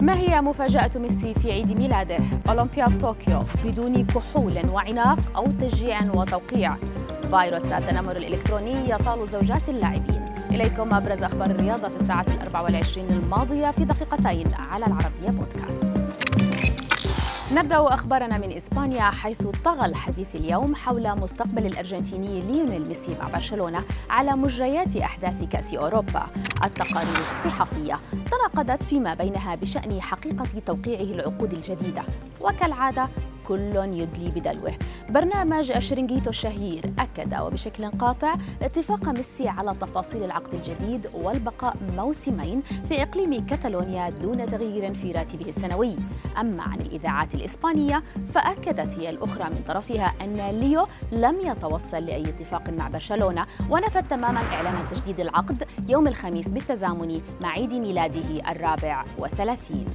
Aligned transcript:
ما 0.00 0.18
هي 0.18 0.40
مفاجأة 0.40 0.90
ميسي 0.96 1.34
في 1.34 1.52
عيد 1.52 1.78
ميلاده؟ 1.78 2.16
أولمبياد 2.48 2.98
طوكيو 2.98 3.42
بدون 3.64 4.06
كحول 4.06 4.70
وعناق 4.72 5.18
أو 5.36 5.46
تشجيع 5.46 5.98
وتوقيع. 6.14 6.76
فيروس 7.30 7.72
التنمر 7.72 8.16
الإلكتروني 8.16 8.90
يطال 8.90 9.28
زوجات 9.28 9.68
اللاعبين. 9.68 10.24
إليكم 10.50 10.94
أبرز 10.94 11.22
أخبار 11.22 11.50
الرياضة 11.50 11.88
في 11.88 11.94
الساعات 11.94 12.28
الأربع 12.28 12.60
والعشرين 12.60 13.10
الماضية 13.10 13.70
في 13.70 13.84
دقيقتين 13.84 14.48
على 14.54 14.86
العربية 14.86 15.38
بودكاست. 15.38 15.84
نبدأ 17.54 17.94
أخبارنا 17.94 18.38
من 18.38 18.52
إسبانيا 18.52 19.02
حيث 19.02 19.42
طغى 19.64 19.86
الحديث 19.86 20.34
اليوم 20.34 20.74
حول 20.74 21.20
مستقبل 21.20 21.66
الأرجنتيني 21.66 22.40
ليونيل 22.40 22.88
ميسي 22.88 23.12
مع 23.18 23.28
برشلونة 23.28 23.82
على 24.10 24.36
مجريات 24.36 24.96
أحداث 24.96 25.42
كأس 25.50 25.74
أوروبا. 25.74 26.26
التقارير 26.64 27.18
الصحفية 27.20 27.98
تناقضت 28.30 28.82
فيما 28.82 29.14
بينها 29.14 29.54
بشأن 29.54 30.00
حقيقة 30.00 30.46
توقيعه 30.66 31.14
العقود 31.14 31.52
الجديدة. 31.52 32.02
وكالعادة 32.40 33.08
كل 33.48 33.76
يدلي 33.76 34.30
بدلوه. 34.30 34.72
برنامج 35.08 35.70
الشرنجيتو 35.70 36.30
الشهير 36.30 36.92
أكد 36.98 37.34
وبشكل 37.34 37.86
قاطع 37.86 38.34
اتفاق 38.62 39.08
ميسي 39.08 39.48
على 39.48 39.72
تفاصيل 39.72 40.24
العقد 40.24 40.54
الجديد 40.54 41.06
والبقاء 41.14 41.76
موسمين 41.96 42.62
في 42.88 43.02
إقليم 43.02 43.46
كتالونيا 43.46 44.10
دون 44.10 44.46
تغيير 44.46 44.94
في 44.94 45.12
راتبه 45.12 45.48
السنوي. 45.48 45.96
أما 46.40 46.62
عن 46.62 46.80
الإذاعات 46.80 47.34
الإسبانية 47.34 48.02
فأكدت 48.34 48.94
هي 48.98 49.10
الأخرى 49.10 49.44
من 49.44 49.64
طرفها 49.66 50.14
أن 50.20 50.60
ليو 50.60 50.86
لم 51.12 51.40
يتوصل 51.40 51.96
لأي 51.96 52.22
اتفاق 52.22 52.70
مع 52.70 52.88
برشلونة 52.88 53.46
ونفت 53.70 54.10
تماما 54.10 54.40
إعلان 54.40 54.74
تجديد 54.90 55.20
العقد 55.20 55.66
يوم 55.88 56.08
الخميس 56.08 56.48
بالتزامن 56.48 57.20
مع 57.40 57.48
عيد 57.48 57.74
ميلاده 57.74 58.50
الرابع 58.50 59.04
والثلاثين. 59.18 59.86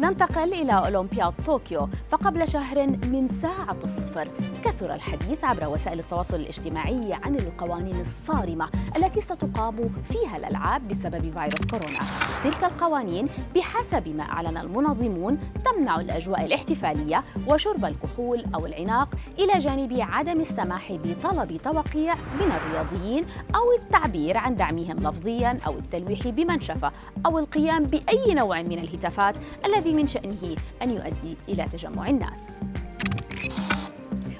ننتقل 0.00 0.52
إلى 0.52 0.72
أولمبياد 0.72 1.32
طوكيو 1.46 1.88
فقبل 2.08 2.48
شهر 2.48 2.86
من 2.86 3.28
ساعة 3.28 3.76
الصفر 3.84 4.28
كثر 4.64 4.94
الحديث 4.94 5.44
عبر 5.44 5.68
وسائل 5.68 5.98
التواصل 6.00 6.36
الاجتماعي 6.36 7.10
عن 7.24 7.34
القوانين 7.34 8.00
الصارمة 8.00 8.68
التي 8.96 9.20
ستقام 9.20 9.88
فيها 10.04 10.36
الألعاب 10.36 10.88
بسبب 10.88 11.22
فيروس 11.22 11.64
كورونا. 11.70 11.98
تلك 12.44 12.64
القوانين 12.64 13.28
بحسب 13.54 14.08
ما 14.08 14.22
أعلن 14.22 14.56
المنظمون 14.56 15.38
تمنع 15.64 16.00
الأجواء 16.00 16.44
الاحتفالية 16.44 17.22
وشرب 17.48 17.84
الكحول 17.84 18.44
أو 18.54 18.66
العناق 18.66 19.08
إلى 19.38 19.58
جانب 19.58 19.96
عدم 20.00 20.40
السماح 20.40 20.92
بطلب 20.92 21.56
توقيع 21.56 22.14
من 22.14 22.52
الرياضيين 22.52 23.24
أو 23.54 23.72
التعبير 23.82 24.36
عن 24.36 24.56
دعمهم 24.56 24.96
لفظيا 24.98 25.58
أو 25.66 25.72
التلويح 25.72 26.28
بمنشفة 26.28 26.92
أو 27.26 27.38
القيام 27.38 27.84
بأي 27.84 28.34
نوع 28.34 28.62
من 28.62 28.78
الهتافات 28.78 29.36
الذي 29.64 29.87
من 29.94 30.06
شأنه 30.06 30.56
أن 30.82 30.90
يؤدي 30.90 31.36
إلى 31.48 31.64
تجمع 31.64 32.08
الناس. 32.08 32.62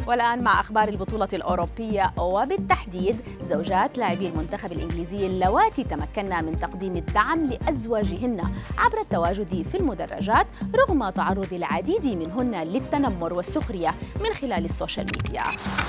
والآن 0.09 0.42
مع 0.42 0.61
أخبار 0.61 0.89
البطولة 0.89 1.28
الأوروبية 1.33 2.12
وبالتحديد 2.19 3.17
زوجات 3.42 3.98
لاعبي 3.98 4.28
المنتخب 4.28 4.73
الإنجليزي 4.73 5.27
اللواتي 5.27 5.84
تمكنا 5.84 6.41
من 6.41 6.56
تقديم 6.56 6.97
الدعم 6.97 7.39
لأزواجهن 7.39 8.53
عبر 8.78 9.00
التواجد 9.00 9.69
في 9.69 9.75
المدرجات 9.75 10.47
رغم 10.75 11.09
تعرض 11.11 11.53
العديد 11.53 12.06
منهن 12.06 12.55
للتنمر 12.55 13.34
والسخرية 13.34 13.95
من 14.25 14.34
خلال 14.34 14.65
ال 14.65 14.71
social 14.71 15.07
media. 15.17 15.43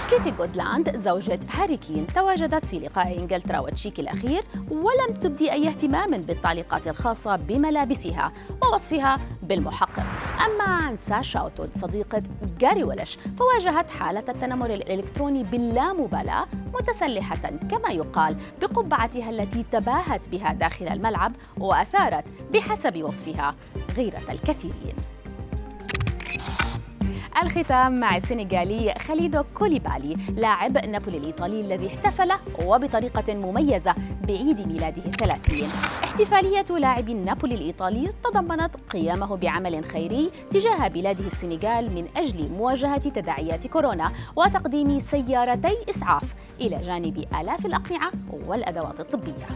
كيتي 0.10 0.32
جودلاند 0.32 0.98
زوجة 0.98 1.40
هاري 1.54 1.78
كين 1.78 2.08
تواجدت 2.08 2.66
في 2.66 2.80
لقاء 2.80 3.20
إنجلترا 3.20 3.60
والتشيك 3.60 4.00
الأخير 4.00 4.44
ولم 4.72 5.20
تبدي 5.22 5.52
أي 5.52 5.68
اهتمام 5.68 6.12
بالتعليقات 6.12 6.88
الخاصة 6.88 7.36
بملابسها 7.36 8.32
ووصفها 8.64 9.20
بالمحقق. 9.44 10.04
أما 10.46 10.64
عن 10.64 10.98
ساشا 10.98 11.40
أوتود 11.40 11.76
صديقة 11.76 12.22
جاري 12.60 12.84
ولش 12.84 13.18
فواجهت 13.40 13.88
حالة 14.10 14.24
التنمر 14.30 14.74
الإلكتروني 14.74 15.44
باللامبالاة 15.44 16.48
متسلحة 16.74 17.50
كما 17.72 17.90
يقال 17.90 18.36
بقبعتها 18.62 19.30
التي 19.30 19.66
تباهت 19.72 20.30
بها 20.30 20.54
داخل 20.54 20.88
الملعب 20.88 21.32
وأثارت 21.58 22.24
بحسب 22.54 23.04
وصفها 23.04 23.56
غيرة 23.98 24.22
الكثيرين. 24.30 24.96
الختام 27.42 28.00
مع 28.00 28.16
السنغالي 28.16 28.96
خليدو 29.08 29.44
كوليبالي 29.54 30.16
لاعب 30.36 30.78
نابولي 30.78 31.18
الإيطالي 31.18 31.62
الذي 31.62 31.88
احتفل 31.88 32.32
وبطريقة 32.66 33.34
مميزة 33.36 33.96
بعيد 34.28 34.68
ميلاده 34.68 35.06
الثلاثين. 35.06 35.66
احتفالية 36.04 36.66
لاعب 36.80 37.10
نابولي 37.10 37.56
الإيطالي 37.56 38.10
تضمنت 38.24 38.76
قيامه 38.92 39.38
بعمل 39.38 39.86
خيري 39.86 40.32
تجاه 40.52 40.88
بلاده 40.88 41.28
السنغال 41.28 41.96
من 41.96 42.08
أجل 42.18 42.52
مواجهة 42.52 43.10
تداعيات 43.10 43.68
كورونا 43.68 44.12
وتقديم 44.36 45.00
سيارتي 45.00 45.78
إسعاف 45.90 46.34
إلى 46.62 46.78
جانب 46.78 47.26
آلاف 47.42 47.66
الأقنعة 47.66 48.12
والأدوات 48.48 49.00
الطبية. 49.00 49.48